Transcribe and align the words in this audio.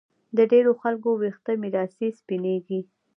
د 0.37 0.39
ډېرو 0.51 0.71
خلکو 0.81 1.09
ویښته 1.21 1.51
میراثي 1.61 2.07
سپینېږي 2.19 2.79